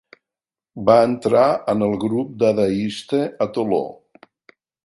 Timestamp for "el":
1.89-1.93